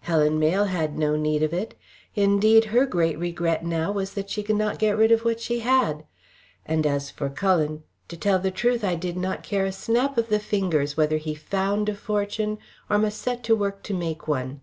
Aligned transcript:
Helen 0.00 0.40
Mayle 0.40 0.64
had 0.64 0.98
no 0.98 1.14
need 1.14 1.44
of 1.44 1.52
it, 1.54 1.76
indeed, 2.16 2.64
her 2.74 2.86
great 2.86 3.16
regret 3.20 3.64
now 3.64 3.92
was 3.92 4.14
that 4.14 4.28
she 4.28 4.42
could 4.42 4.56
not 4.56 4.80
get 4.80 4.96
rid 4.96 5.12
of 5.12 5.24
what 5.24 5.38
she 5.38 5.60
had; 5.60 6.02
and 6.64 6.84
as 6.84 7.08
for 7.08 7.28
Cullen, 7.28 7.84
to 8.08 8.16
tell 8.16 8.40
the 8.40 8.50
truth, 8.50 8.82
I 8.82 8.96
did 8.96 9.16
not 9.16 9.44
care 9.44 9.64
a 9.64 9.70
snap 9.70 10.18
of 10.18 10.28
the 10.28 10.40
fingers 10.40 10.96
whether 10.96 11.18
he 11.18 11.36
found 11.36 11.88
a 11.88 11.94
fortune 11.94 12.58
or 12.90 12.98
must 12.98 13.22
set 13.22 13.44
to 13.44 13.54
work 13.54 13.84
to 13.84 13.94
make 13.94 14.26
one. 14.26 14.60